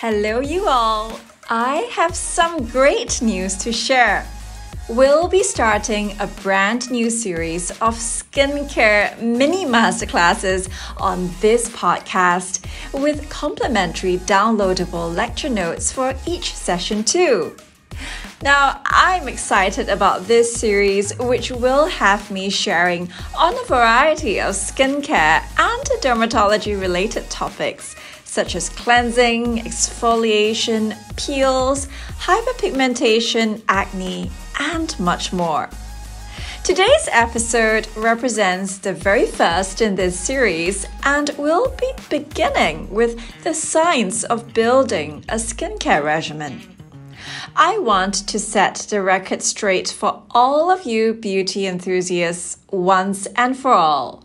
Hello, 0.00 0.38
you 0.38 0.68
all. 0.68 1.18
I 1.50 1.90
have 1.90 2.14
some 2.14 2.66
great 2.66 3.20
news 3.20 3.56
to 3.56 3.72
share. 3.72 4.24
We'll 4.88 5.26
be 5.26 5.42
starting 5.42 6.14
a 6.20 6.28
brand 6.44 6.88
new 6.88 7.10
series 7.10 7.72
of 7.80 7.96
skincare 7.96 9.20
mini 9.20 9.64
masterclasses 9.64 10.70
on 10.98 11.28
this 11.40 11.68
podcast 11.70 12.64
with 12.92 13.28
complimentary 13.28 14.18
downloadable 14.18 15.12
lecture 15.12 15.50
notes 15.50 15.90
for 15.90 16.14
each 16.28 16.54
session, 16.54 17.02
too. 17.02 17.56
Now, 18.40 18.80
I'm 18.84 19.26
excited 19.26 19.88
about 19.88 20.28
this 20.28 20.54
series, 20.54 21.16
which 21.18 21.50
will 21.50 21.86
have 21.86 22.30
me 22.30 22.50
sharing 22.50 23.10
on 23.36 23.58
a 23.58 23.64
variety 23.64 24.40
of 24.40 24.54
skincare 24.54 25.42
and 25.58 25.84
dermatology 26.00 26.80
related 26.80 27.28
topics 27.30 27.96
such 28.24 28.54
as 28.54 28.68
cleansing, 28.68 29.58
exfoliation, 29.58 30.94
peels, 31.16 31.88
hyperpigmentation, 32.20 33.62
acne, 33.68 34.30
and 34.60 34.98
much 35.00 35.32
more. 35.32 35.68
Today's 36.62 37.08
episode 37.10 37.88
represents 37.96 38.78
the 38.78 38.92
very 38.92 39.26
first 39.26 39.80
in 39.80 39.96
this 39.96 40.16
series, 40.20 40.86
and 41.02 41.30
we'll 41.38 41.70
be 41.70 41.90
beginning 42.10 42.88
with 42.90 43.18
the 43.42 43.54
science 43.54 44.22
of 44.24 44.52
building 44.52 45.24
a 45.28 45.36
skincare 45.36 46.04
regimen. 46.04 46.77
I 47.56 47.78
want 47.78 48.14
to 48.28 48.38
set 48.38 48.86
the 48.90 49.02
record 49.02 49.42
straight 49.42 49.88
for 49.88 50.22
all 50.30 50.70
of 50.70 50.84
you 50.84 51.14
beauty 51.14 51.66
enthusiasts 51.66 52.58
once 52.70 53.26
and 53.36 53.56
for 53.56 53.72
all. 53.72 54.24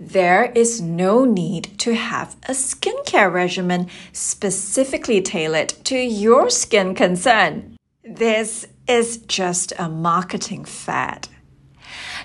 There 0.00 0.52
is 0.54 0.80
no 0.80 1.24
need 1.24 1.76
to 1.80 1.94
have 1.94 2.36
a 2.44 2.52
skincare 2.52 3.32
regimen 3.32 3.88
specifically 4.12 5.20
tailored 5.20 5.70
to 5.84 5.96
your 5.96 6.50
skin 6.50 6.94
concern. 6.94 7.76
This 8.04 8.66
is 8.86 9.18
just 9.18 9.72
a 9.78 9.88
marketing 9.88 10.64
fad. 10.64 11.28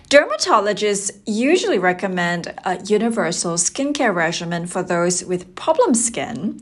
Dermatologists 0.10 1.12
usually 1.26 1.80
recommend 1.80 2.54
a 2.64 2.80
universal 2.84 3.56
skincare 3.56 4.14
regimen 4.14 4.68
for 4.68 4.84
those 4.84 5.26
with 5.26 5.56
problem 5.56 5.96
skin. 5.96 6.60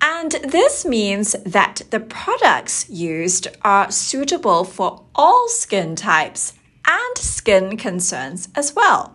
And 0.00 0.32
this 0.32 0.84
means 0.84 1.36
that 1.44 1.82
the 1.90 2.00
products 2.00 2.88
used 2.88 3.48
are 3.62 3.90
suitable 3.90 4.64
for 4.64 5.04
all 5.14 5.48
skin 5.48 5.94
types 5.94 6.54
and 6.86 7.18
skin 7.18 7.76
concerns 7.76 8.48
as 8.54 8.74
well. 8.74 9.14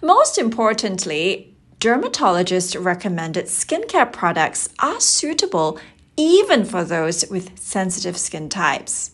Most 0.00 0.38
importantly, 0.38 1.56
dermatologist 1.80 2.76
recommended 2.76 3.46
skincare 3.46 4.12
products 4.12 4.68
are 4.78 5.00
suitable 5.00 5.78
even 6.16 6.64
for 6.64 6.84
those 6.84 7.28
with 7.30 7.58
sensitive 7.58 8.16
skin 8.16 8.48
types. 8.48 9.12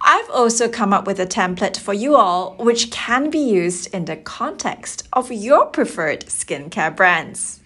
I've 0.00 0.28
also 0.30 0.68
come 0.68 0.92
up 0.92 1.06
with 1.06 1.18
a 1.18 1.26
template 1.26 1.78
for 1.78 1.94
you 1.94 2.16
all 2.16 2.56
which 2.58 2.90
can 2.90 3.30
be 3.30 3.38
used 3.38 3.92
in 3.94 4.04
the 4.04 4.16
context 4.16 5.08
of 5.12 5.32
your 5.32 5.66
preferred 5.66 6.26
skincare 6.26 6.94
brands. 6.94 7.63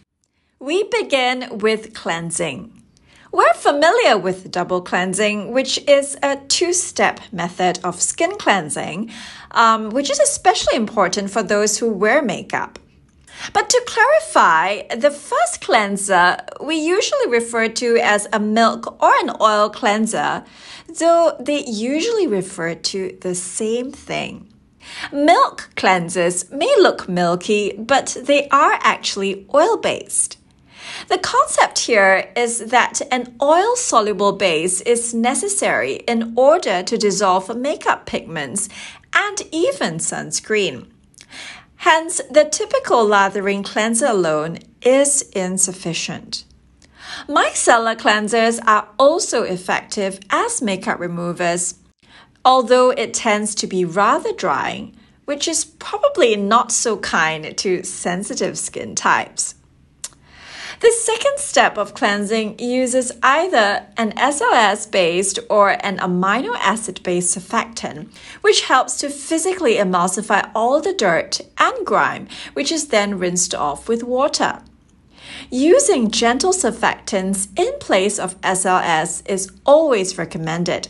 We 0.61 0.83
begin 0.83 1.59
with 1.59 1.95
cleansing. 1.95 2.83
We're 3.31 3.55
familiar 3.55 4.19
with 4.19 4.51
double 4.51 4.81
cleansing, 4.81 5.53
which 5.53 5.79
is 5.87 6.19
a 6.21 6.37
two 6.49 6.73
step 6.73 7.21
method 7.31 7.79
of 7.85 8.01
skin 8.01 8.37
cleansing, 8.39 9.13
um, 9.53 9.91
which 9.91 10.11
is 10.11 10.19
especially 10.19 10.75
important 10.75 11.31
for 11.31 11.45
those 11.45 11.79
who 11.79 11.89
wear 11.89 12.23
makeup. 12.23 12.81
But 13.53 13.71
to 13.71 13.85
clarify, 13.87 14.83
the 14.97 15.13
first 15.13 15.61
cleanser 15.61 16.39
we 16.61 16.75
usually 16.75 17.29
refer 17.29 17.69
to 17.69 17.97
as 18.03 18.27
a 18.33 18.41
milk 18.41 19.01
or 19.01 19.15
an 19.21 19.37
oil 19.41 19.71
cleanser, 19.71 20.43
though 20.99 21.37
they 21.39 21.65
usually 21.67 22.27
refer 22.27 22.75
to 22.75 23.17
the 23.21 23.37
same 23.37 23.93
thing. 23.93 24.53
Milk 25.13 25.71
cleansers 25.77 26.51
may 26.51 26.75
look 26.81 27.09
milky, 27.09 27.75
but 27.79 28.17
they 28.21 28.49
are 28.49 28.77
actually 28.83 29.47
oil 29.55 29.77
based. 29.77 30.39
The 31.07 31.19
concept 31.19 31.79
here 31.79 32.31
is 32.37 32.59
that 32.59 33.01
an 33.13 33.37
oil 33.41 33.77
soluble 33.77 34.33
base 34.33 34.81
is 34.81 35.15
necessary 35.15 35.95
in 36.09 36.33
order 36.37 36.83
to 36.83 36.99
dissolve 36.99 37.57
makeup 37.57 38.05
pigments 38.05 38.69
and 39.15 39.41
even 39.53 39.99
sunscreen. 39.99 40.89
Hence, 41.77 42.21
the 42.29 42.45
typical 42.45 43.07
lathering 43.07 43.63
cleanser 43.63 44.07
alone 44.07 44.59
is 44.83 45.23
insufficient. 45.31 46.45
Micellar 47.29 47.97
cleansers 47.97 48.59
are 48.67 48.89
also 48.99 49.45
effective 49.45 50.19
as 50.31 50.61
makeup 50.61 50.99
removers, 50.99 51.75
although 52.45 52.91
it 52.91 53.15
tends 53.15 53.55
to 53.55 53.67
be 53.67 53.85
rather 53.85 54.33
drying, 54.33 54.97
which 55.25 55.47
is 55.47 55.65
probably 55.65 56.37
not 56.37 56.73
so 56.73 56.97
kind 56.97 57.57
to 57.57 57.83
sensitive 57.85 58.59
skin 58.59 58.95
types. 58.95 59.55
The 60.81 60.93
second 60.93 61.39
step 61.39 61.77
of 61.77 61.95
cleansing 61.95 62.61
uses 62.61 63.11
either 63.21 63.87
an 63.97 64.13
SLS 64.13 64.89
based 64.89 65.41
or 65.51 65.71
an 65.85 65.99
amino 65.99 66.55
acid 66.55 67.03
based 67.03 67.37
surfactant, 67.37 68.09
which 68.43 68.67
helps 68.67 68.97
to 68.99 69.11
physically 69.11 69.75
emulsify 69.75 70.49
all 70.55 70.81
the 70.81 70.93
dirt 70.93 71.41
and 71.59 71.85
grime, 71.85 72.29
which 72.53 72.71
is 72.71 72.89
then 72.89 73.19
rinsed 73.19 73.57
off 73.57 73.89
with 73.89 74.05
water. 74.05 74.63
Using 75.51 76.13
gentle 76.13 76.53
surfactants 76.53 77.49
in 77.59 77.77
place 77.81 78.21
of 78.21 78.41
SLS 78.43 79.29
is 79.29 79.51
always 79.67 80.17
recommended. 80.17 80.89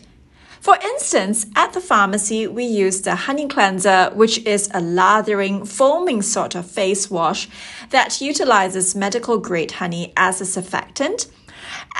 For 0.61 0.77
instance, 0.83 1.47
at 1.55 1.73
the 1.73 1.81
pharmacy, 1.81 2.47
we 2.47 2.65
use 2.65 3.03
the 3.03 3.15
honey 3.15 3.47
cleanser, 3.47 4.11
which 4.15 4.39
is 4.45 4.69
a 4.75 4.81
lathering, 4.81 5.65
foaming 5.65 6.23
sort 6.23 6.55
of 6.55 6.71
face 6.71 7.11
wash 7.11 7.49
that 7.91 8.21
utilizes 8.21 8.95
medical 8.95 9.39
grade 9.39 9.73
honey 9.73 10.13
as 10.17 10.41
a 10.41 10.45
surfactant. 10.45 11.31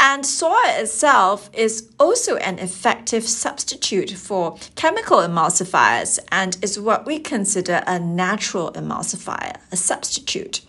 And 0.01 0.25
soy 0.25 0.61
itself 0.67 1.51
is 1.53 1.91
also 1.99 2.37
an 2.37 2.59
effective 2.59 3.25
substitute 3.25 4.11
for 4.11 4.57
chemical 4.77 5.19
emulsifiers 5.19 6.19
and 6.31 6.57
is 6.63 6.81
what 6.81 7.07
we 7.07 7.19
consider 7.19 7.83
a 7.87 7.99
natural 7.99 8.73
emulsifier, 8.73 9.57
a 9.71 9.77
substitute. 9.77 10.63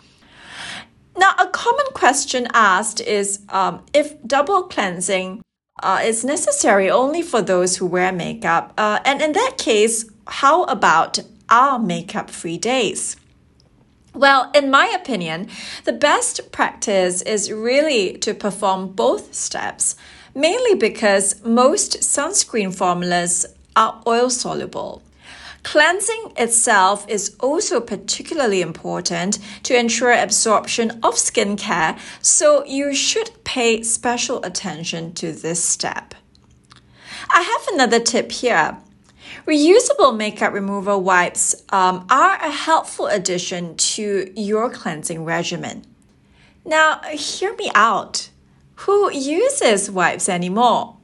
Now, 1.18 1.34
a 1.40 1.48
common 1.48 1.88
question 1.94 2.48
asked 2.54 3.02
is 3.02 3.40
um, 3.50 3.86
if 3.94 4.22
double 4.26 4.64
cleansing 4.64 5.42
uh, 5.82 6.02
is 6.04 6.24
necessary 6.24 6.90
only 6.90 7.22
for 7.22 7.42
those 7.42 7.78
who 7.78 7.86
wear 7.86 8.12
makeup. 8.12 8.74
Uh, 8.78 9.00
and 9.06 9.22
in 9.22 9.34
that 9.34 9.56
case, 9.58 10.06
how 10.28 10.64
about 10.64 11.20
our 11.50 11.80
makeup 11.80 12.30
free 12.30 12.58
days? 12.58 13.16
Well, 14.14 14.52
in 14.54 14.72
my 14.72 14.88
opinion, 14.88 15.50
the 15.86 15.94
best 15.94 16.52
practice 16.52 17.22
is 17.22 17.52
really 17.52 18.18
to 18.18 18.34
perform 18.34 18.90
both 18.94 19.34
steps, 19.34 19.96
mainly 20.36 20.76
because 20.76 21.44
most 21.46 22.00
sunscreen 22.00 22.74
formulas 22.74 23.46
are 23.76 24.02
oil 24.08 24.30
soluble. 24.30 25.04
Cleansing 25.64 26.34
itself 26.38 27.06
is 27.09 27.36
also 27.40 27.80
particularly 27.81 28.62
important 28.62 29.40
to 29.64 29.78
ensure 29.78 30.12
absorption 30.12 30.92
of 31.03 31.16
skincare, 31.16 32.00
so 32.22 32.66
you 32.66 32.94
should 32.94 33.31
pay 33.44 33.84
special 33.84 34.44
attention 34.44 35.14
to 35.14 35.31
this 35.31 35.64
step. 35.64 36.16
I 37.30 37.42
have 37.42 37.74
another 37.74 38.00
tip 38.00 38.31
here. 38.31 38.78
Reusable 39.46 40.16
makeup 40.16 40.54
remover 40.54 40.98
wipes 40.98 41.56
um, 41.69 42.06
are 42.10 42.36
a 42.36 42.51
helpful 42.51 43.07
addition 43.07 43.75
to 43.75 44.31
your 44.36 44.69
cleansing 44.69 45.25
regimen. 45.25 45.86
Now, 46.66 47.01
hear 47.12 47.56
me 47.56 47.72
out. 47.75 48.30
Who 48.75 49.12
uses 49.12 49.92
wipes 49.92 50.30
anymore? 50.30 50.98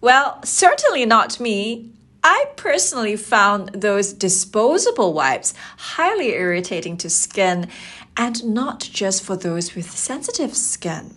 Well, 0.00 0.40
certainly 0.44 1.04
not 1.04 1.40
me. 1.40 1.90
I 2.30 2.44
personally 2.56 3.16
found 3.16 3.70
those 3.70 4.12
disposable 4.12 5.14
wipes 5.14 5.54
highly 5.78 6.34
irritating 6.34 6.98
to 6.98 7.08
skin 7.08 7.68
and 8.18 8.44
not 8.44 8.80
just 8.80 9.22
for 9.22 9.34
those 9.34 9.74
with 9.74 9.90
sensitive 9.90 10.54
skin. 10.54 11.16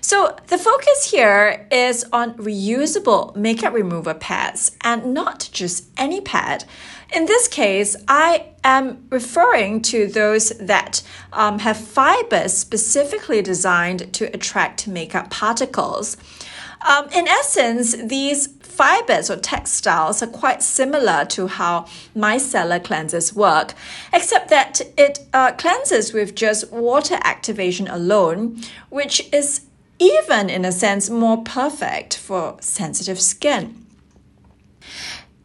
So, 0.00 0.36
the 0.46 0.56
focus 0.56 1.10
here 1.10 1.66
is 1.72 2.06
on 2.12 2.34
reusable 2.34 3.34
makeup 3.34 3.74
remover 3.74 4.14
pads 4.14 4.76
and 4.84 5.12
not 5.12 5.48
just 5.50 5.88
any 5.96 6.20
pad. 6.20 6.64
In 7.12 7.26
this 7.26 7.48
case, 7.48 7.96
I 8.06 8.50
am 8.62 9.08
referring 9.10 9.82
to 9.90 10.06
those 10.06 10.50
that 10.60 11.02
um, 11.32 11.58
have 11.58 11.78
fibers 11.78 12.52
specifically 12.52 13.42
designed 13.42 14.12
to 14.12 14.26
attract 14.26 14.86
makeup 14.86 15.30
particles. 15.30 16.16
Um, 16.86 17.08
in 17.10 17.26
essence, 17.26 17.96
these 17.96 18.48
fibers 18.60 19.28
or 19.28 19.36
textiles 19.36 20.22
are 20.22 20.28
quite 20.28 20.62
similar 20.62 21.24
to 21.24 21.48
how 21.48 21.86
micellar 22.14 22.80
cleansers 22.80 23.32
work, 23.32 23.74
except 24.12 24.48
that 24.50 24.80
it 24.96 25.26
uh, 25.32 25.52
cleanses 25.52 26.12
with 26.12 26.36
just 26.36 26.70
water 26.72 27.18
activation 27.24 27.88
alone, 27.88 28.62
which 28.88 29.32
is 29.32 29.62
even 29.98 30.48
in 30.48 30.64
a 30.64 30.70
sense 30.70 31.10
more 31.10 31.42
perfect 31.42 32.16
for 32.16 32.56
sensitive 32.60 33.20
skin. 33.20 33.84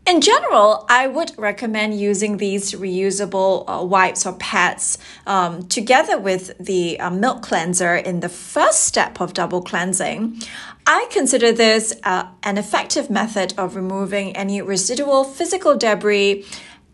In 0.05 0.19
general, 0.19 0.85
I 0.89 1.07
would 1.07 1.31
recommend 1.37 1.97
using 1.97 2.35
these 2.35 2.73
reusable 2.73 3.63
uh, 3.67 3.85
wipes 3.85 4.25
or 4.25 4.33
pads 4.33 4.97
um, 5.25 5.65
together 5.67 6.17
with 6.17 6.57
the 6.59 6.99
uh, 6.99 7.09
milk 7.09 7.41
cleanser 7.41 7.95
in 7.95 8.19
the 8.19 8.27
first 8.27 8.81
step 8.81 9.21
of 9.21 9.33
double 9.33 9.61
cleansing. 9.61 10.41
I 10.85 11.07
consider 11.09 11.53
this 11.53 11.93
uh, 12.03 12.27
an 12.43 12.57
effective 12.57 13.09
method 13.09 13.53
of 13.57 13.77
removing 13.77 14.35
any 14.35 14.61
residual 14.61 15.23
physical 15.23 15.77
debris 15.77 16.45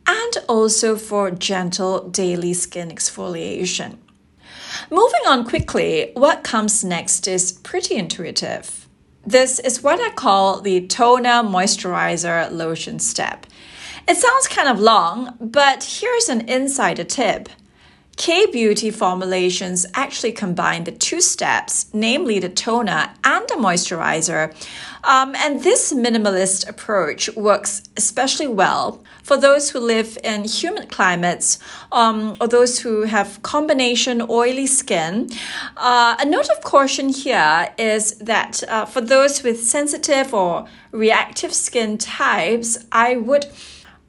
and 0.06 0.38
also 0.48 0.96
for 0.96 1.32
gentle 1.32 2.10
daily 2.10 2.54
skin 2.54 2.90
exfoliation. 2.90 3.98
Moving 4.92 5.22
on 5.28 5.46
quickly, 5.46 6.12
what 6.14 6.44
comes 6.44 6.84
next 6.84 7.28
is 7.28 7.52
pretty 7.52 7.96
intuitive. 7.96 8.88
This 9.30 9.60
is 9.60 9.84
what 9.84 10.02
I 10.02 10.10
call 10.10 10.60
the 10.60 10.88
toner 10.88 11.44
moisturizer 11.44 12.52
lotion 12.52 12.98
step. 12.98 13.46
It 14.08 14.18
sounds 14.18 14.48
kind 14.48 14.68
of 14.68 14.80
long, 14.80 15.38
but 15.40 15.84
here's 15.84 16.30
an 16.30 16.50
insider 16.50 17.04
tip. 17.04 17.48
K 18.19 18.48
Beauty 18.48 18.92
formulations 18.92 19.86
actually 19.94 20.33
combine 20.33 20.83
the 20.83 20.92
two 20.92 21.21
steps, 21.21 21.86
namely 21.94 22.38
the 22.38 22.50
toner 22.50 23.12
and 23.24 23.48
the 23.48 23.56
moisturizer. 23.56 24.54
Um, 25.06 25.33
and 25.38 25.63
this 25.63 25.94
minimalist 25.94 26.68
approach 26.68 27.33
works 27.38 27.81
especially 27.95 28.48
well 28.48 29.01
for 29.24 29.38
those 29.38 29.69
who 29.69 29.80
live 29.80 30.18
in 30.21 30.44
humid 30.44 30.92
climates 30.92 31.60
um, 31.94 32.36
or 32.42 32.50
those 32.50 32.80
who 32.80 33.04
have 33.04 33.42
combination 33.42 34.21
oily 34.30 34.68
skin. 34.68 35.30
Uh, 35.77 36.18
a 36.19 36.25
note 36.25 36.50
of 36.50 36.62
caution 36.62 37.07
here 37.07 37.74
is 37.77 38.18
that 38.18 38.62
uh, 38.68 38.83
for 38.83 39.00
those 39.00 39.44
with 39.44 39.63
sensitive 39.63 40.33
or 40.33 40.68
reactive 40.92 41.54
skin 41.54 41.98
types, 41.98 42.86
I 42.92 43.16
would 43.16 43.45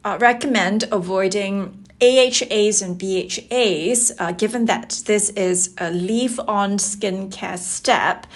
uh, 0.05 0.19
recommend 0.21 0.89
avoiding 0.91 1.80
AHAs 2.01 2.83
and 2.83 2.99
BHAs, 2.99 4.13
uh, 4.19 4.33
given 4.33 4.65
that 4.67 5.03
this 5.07 5.31
is 5.31 5.75
a 5.79 5.91
leave 5.91 6.41
on 6.41 6.79
skincare 6.79 7.59
step. 7.59 8.27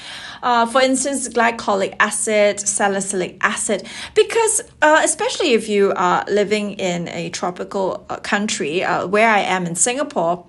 Uh, 0.43 0.67
for 0.67 0.83
instance, 0.83 1.29
glycolic 1.29 1.97
acid, 1.99 2.61
salicylic 2.61 3.39
acid, 3.41 3.87
because 4.15 4.61
uh, 4.83 5.01
especially 5.03 5.55
if 5.55 5.69
you 5.69 5.93
are 5.97 6.25
living 6.29 6.73
in 6.73 7.09
a 7.09 7.31
tropical 7.31 8.05
uh, 8.11 8.17
country, 8.17 8.85
uh, 8.85 9.07
where 9.07 9.31
I 9.31 9.41
am 9.41 9.65
in 9.67 9.75
Singapore, 9.75 10.47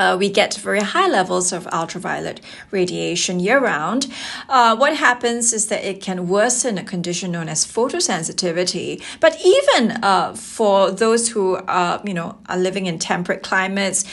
uh, 0.00 0.16
we 0.16 0.30
get 0.30 0.54
very 0.54 0.80
high 0.80 1.08
levels 1.08 1.52
of 1.52 1.66
ultraviolet 1.68 2.40
radiation 2.70 3.38
year 3.38 3.60
round. 3.60 4.06
Uh, 4.48 4.74
what 4.74 4.96
happens 4.96 5.52
is 5.52 5.66
that 5.66 5.84
it 5.84 6.00
can 6.00 6.26
worsen 6.26 6.78
a 6.78 6.82
condition 6.82 7.30
known 7.30 7.48
as 7.50 7.66
photosensitivity. 7.66 9.02
But 9.20 9.36
even 9.44 10.02
uh, 10.02 10.34
for 10.34 10.90
those 10.90 11.28
who 11.28 11.56
are, 11.68 12.00
you 12.02 12.14
know, 12.14 12.38
are 12.48 12.56
living 12.56 12.86
in 12.86 12.98
temperate 12.98 13.42
climates, 13.42 14.06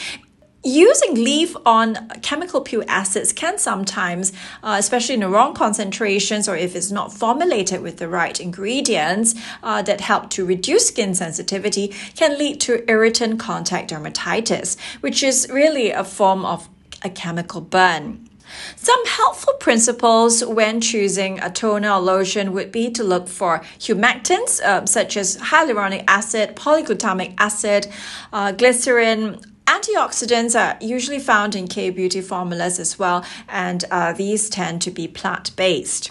Using 0.64 1.14
leave 1.14 1.56
on 1.64 2.08
chemical 2.20 2.60
peel 2.60 2.82
acids 2.88 3.32
can 3.32 3.58
sometimes, 3.58 4.32
uh, 4.60 4.74
especially 4.76 5.14
in 5.14 5.20
the 5.20 5.28
wrong 5.28 5.54
concentrations 5.54 6.48
or 6.48 6.56
if 6.56 6.74
it's 6.74 6.90
not 6.90 7.12
formulated 7.12 7.80
with 7.80 7.98
the 7.98 8.08
right 8.08 8.38
ingredients 8.40 9.36
uh, 9.62 9.82
that 9.82 10.00
help 10.00 10.30
to 10.30 10.44
reduce 10.44 10.88
skin 10.88 11.14
sensitivity, 11.14 11.94
can 12.16 12.36
lead 12.36 12.60
to 12.62 12.84
irritant 12.90 13.38
contact 13.38 13.90
dermatitis, 13.90 14.76
which 15.00 15.22
is 15.22 15.48
really 15.48 15.92
a 15.92 16.02
form 16.02 16.44
of 16.44 16.68
a 17.04 17.10
chemical 17.10 17.60
burn. 17.60 18.28
Some 18.74 19.04
helpful 19.06 19.54
principles 19.60 20.44
when 20.44 20.80
choosing 20.80 21.38
a 21.38 21.50
toner 21.50 21.92
or 21.92 22.00
lotion 22.00 22.52
would 22.52 22.72
be 22.72 22.90
to 22.92 23.04
look 23.04 23.28
for 23.28 23.60
humectants 23.78 24.60
uh, 24.60 24.86
such 24.86 25.16
as 25.16 25.36
hyaluronic 25.36 26.02
acid, 26.08 26.56
polyglutamic 26.56 27.34
acid, 27.38 27.86
uh, 28.32 28.50
glycerin, 28.52 29.40
Antioxidants 29.88 30.58
are 30.58 30.76
usually 30.80 31.18
found 31.18 31.54
in 31.54 31.68
K 31.68 31.90
beauty 31.90 32.20
formulas 32.20 32.78
as 32.78 32.98
well, 32.98 33.24
and 33.48 33.84
uh, 33.90 34.12
these 34.12 34.48
tend 34.48 34.82
to 34.82 34.90
be 34.90 35.08
plant 35.08 35.54
based. 35.56 36.10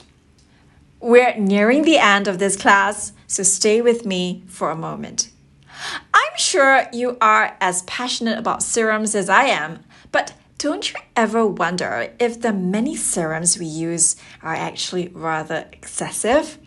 We're 1.00 1.38
nearing 1.38 1.84
the 1.84 1.98
end 1.98 2.28
of 2.28 2.40
this 2.40 2.56
class, 2.56 3.14
so 3.28 3.44
stay 3.44 3.82
with 3.82 4.06
me 4.06 4.44
for 4.48 4.72
a 4.72 4.76
moment. 4.76 5.30
I'm 6.14 6.38
sure 6.38 6.88
you 6.92 7.18
are 7.22 7.56
as 7.62 7.84
passionate 7.84 8.40
about 8.40 8.64
serums 8.64 9.14
as 9.14 9.30
I 9.30 9.44
am, 9.44 9.84
but 10.12 10.34
don't 10.58 10.92
you 10.92 11.00
ever 11.16 11.46
wonder 11.46 12.14
if 12.20 12.42
the 12.42 12.54
many 12.54 12.96
serums 12.96 13.60
we 13.60 13.68
use 13.68 14.16
are 14.42 14.56
actually 14.56 15.10
rather 15.10 15.68
excessive? 15.72 16.58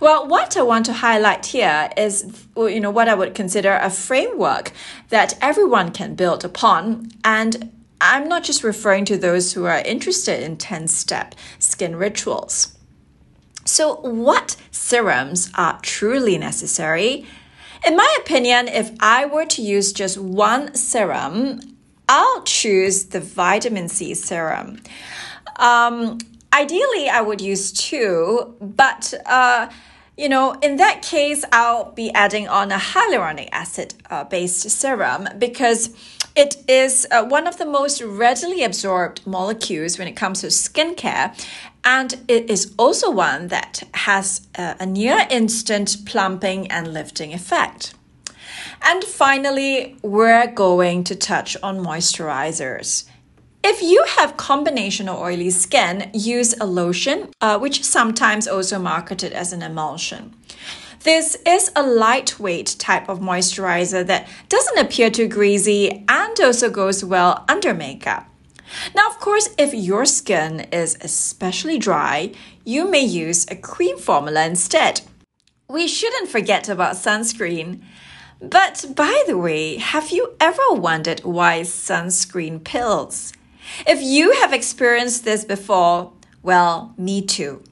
Well, 0.00 0.26
what 0.26 0.56
I 0.56 0.62
want 0.62 0.86
to 0.86 0.92
highlight 0.92 1.46
here 1.46 1.90
is, 1.96 2.46
you 2.56 2.80
know, 2.80 2.90
what 2.90 3.08
I 3.08 3.14
would 3.14 3.34
consider 3.34 3.74
a 3.74 3.90
framework 3.90 4.72
that 5.10 5.38
everyone 5.40 5.92
can 5.92 6.14
build 6.14 6.44
upon. 6.44 7.10
And 7.24 7.72
I'm 8.00 8.28
not 8.28 8.42
just 8.42 8.64
referring 8.64 9.04
to 9.06 9.16
those 9.16 9.52
who 9.52 9.64
are 9.64 9.78
interested 9.78 10.42
in 10.42 10.56
10 10.56 10.88
step 10.88 11.34
skin 11.58 11.96
rituals. 11.96 12.76
So, 13.64 14.00
what 14.00 14.56
serums 14.72 15.50
are 15.54 15.78
truly 15.82 16.36
necessary? 16.36 17.24
In 17.86 17.96
my 17.96 18.16
opinion, 18.20 18.68
if 18.68 18.90
I 19.00 19.24
were 19.24 19.46
to 19.46 19.62
use 19.62 19.92
just 19.92 20.18
one 20.18 20.74
serum, 20.74 21.60
I'll 22.08 22.42
choose 22.42 23.06
the 23.06 23.20
vitamin 23.20 23.88
C 23.88 24.14
serum. 24.14 24.80
Um, 25.56 26.18
ideally, 26.52 27.08
I 27.08 27.20
would 27.20 27.40
use 27.40 27.72
two, 27.72 28.54
but 28.60 29.14
uh, 29.26 29.70
you 30.16 30.28
know, 30.28 30.52
in 30.62 30.76
that 30.76 31.02
case, 31.02 31.44
I'll 31.52 31.92
be 31.92 32.12
adding 32.12 32.46
on 32.46 32.70
a 32.70 32.76
hyaluronic 32.76 33.48
acid 33.50 33.94
uh, 34.10 34.24
based 34.24 34.68
serum 34.70 35.28
because 35.38 35.90
it 36.36 36.56
is 36.68 37.06
uh, 37.10 37.24
one 37.24 37.46
of 37.46 37.58
the 37.58 37.66
most 37.66 38.02
readily 38.02 38.62
absorbed 38.62 39.26
molecules 39.26 39.98
when 39.98 40.08
it 40.08 40.12
comes 40.12 40.40
to 40.40 40.48
skincare. 40.48 41.34
And 41.84 42.20
it 42.28 42.48
is 42.48 42.74
also 42.78 43.10
one 43.10 43.48
that 43.48 43.82
has 43.94 44.46
uh, 44.56 44.74
a 44.78 44.86
near 44.86 45.26
instant 45.30 45.96
plumping 46.06 46.70
and 46.70 46.92
lifting 46.92 47.32
effect. 47.32 47.94
And 48.82 49.02
finally, 49.04 49.96
we're 50.02 50.46
going 50.46 51.04
to 51.04 51.16
touch 51.16 51.56
on 51.62 51.78
moisturizers. 51.78 53.04
If 53.64 53.80
you 53.80 54.04
have 54.16 54.36
combination 54.36 55.08
or 55.08 55.30
oily 55.30 55.50
skin, 55.50 56.10
use 56.12 56.52
a 56.60 56.66
lotion, 56.66 57.28
uh, 57.40 57.60
which 57.60 57.78
is 57.78 57.88
sometimes 57.88 58.48
also 58.48 58.76
marketed 58.80 59.32
as 59.32 59.52
an 59.52 59.62
emulsion. 59.62 60.34
This 61.04 61.36
is 61.46 61.70
a 61.76 61.82
lightweight 61.82 62.74
type 62.80 63.08
of 63.08 63.20
moisturizer 63.20 64.04
that 64.06 64.28
doesn't 64.48 64.78
appear 64.78 65.10
too 65.10 65.28
greasy 65.28 66.04
and 66.08 66.40
also 66.40 66.70
goes 66.70 67.04
well 67.04 67.44
under 67.48 67.72
makeup. 67.72 68.28
Now, 68.96 69.08
of 69.08 69.20
course, 69.20 69.48
if 69.56 69.72
your 69.72 70.06
skin 70.06 70.66
is 70.72 70.98
especially 71.00 71.78
dry, 71.78 72.32
you 72.64 72.90
may 72.90 73.04
use 73.04 73.46
a 73.48 73.54
cream 73.54 73.96
formula 73.96 74.44
instead. 74.44 75.02
We 75.68 75.86
shouldn't 75.86 76.30
forget 76.30 76.68
about 76.68 76.96
sunscreen. 76.96 77.80
But 78.40 78.86
by 78.96 79.22
the 79.28 79.38
way, 79.38 79.76
have 79.76 80.10
you 80.10 80.34
ever 80.40 80.72
wondered 80.72 81.20
why 81.20 81.60
sunscreen 81.60 82.64
pills? 82.64 83.32
If 83.86 84.02
you 84.02 84.32
have 84.32 84.52
experienced 84.52 85.24
this 85.24 85.44
before, 85.44 86.12
well, 86.42 86.94
me 86.96 87.22
too. 87.22 87.62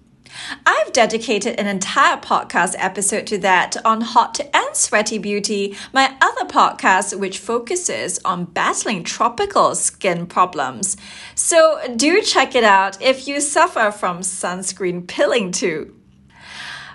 I've 0.65 0.93
dedicated 0.93 1.59
an 1.59 1.67
entire 1.67 2.17
podcast 2.17 2.75
episode 2.79 3.27
to 3.29 3.39
that 3.39 3.77
on 3.85 4.01
Hot 4.01 4.41
and 4.41 4.77
Sweaty 4.77 5.19
Beauty, 5.19 5.77
my 5.93 6.17
other 6.21 6.45
podcast, 6.45 7.19
which 7.19 7.39
focuses 7.39 8.21
on 8.25 8.45
battling 8.45 9.05
tropical 9.05 9.75
skin 9.75 10.27
problems. 10.27 10.97
So 11.35 11.81
do 11.97 12.23
check 12.23 12.55
it 12.55 12.65
out 12.65 13.01
if 13.03 13.27
you 13.27 13.41
suffer 13.41 13.91
from 13.91 14.21
sunscreen 14.21 15.07
pilling 15.07 15.53
too. 15.53 15.97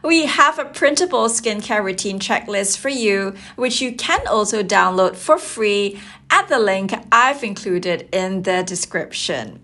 We 0.03 0.27
have 0.27 0.59
a 0.59 0.65
printable 0.65 1.29
skincare 1.29 1.83
routine 1.83 2.19
checklist 2.19 2.77
for 2.77 2.89
you, 2.89 3.33
which 3.55 3.81
you 3.81 3.95
can 3.95 4.27
also 4.27 4.61
download 4.61 5.15
for 5.15 5.39
free 5.39 5.99
at 6.35 6.49
the 6.49 6.59
link 6.59 6.93
I've 7.13 7.45
included 7.45 8.09
in 8.11 8.43
the 8.43 8.61
description. 8.61 9.61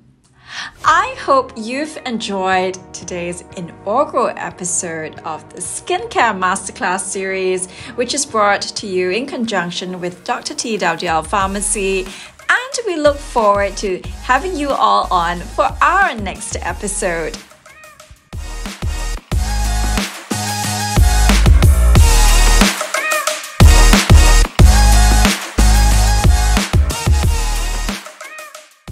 I 0.85 1.15
hope 1.19 1.51
you've 1.57 1.97
enjoyed 2.05 2.77
today's 2.93 3.43
inaugural 3.57 4.31
episode 4.37 5.19
of 5.19 5.47
the 5.53 5.59
Skincare 5.59 6.37
Masterclass 6.37 7.01
series, 7.01 7.69
which 7.95 8.13
is 8.13 8.25
brought 8.25 8.61
to 8.61 8.87
you 8.87 9.09
in 9.09 9.25
conjunction 9.25 9.99
with 9.99 10.23
Dr. 10.23 10.53
T 10.53 10.77
WL 10.77 11.27
Pharmacy. 11.27 12.05
And 12.49 12.73
we 12.87 12.95
look 12.95 13.17
forward 13.17 13.75
to 13.77 14.01
having 14.23 14.55
you 14.55 14.69
all 14.69 15.07
on 15.11 15.39
for 15.39 15.69
our 15.81 16.15
next 16.15 16.55
episode. 16.61 17.37